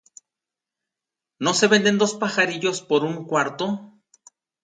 [1.37, 3.93] ¿No se venden dos pajarillos por un cuarto?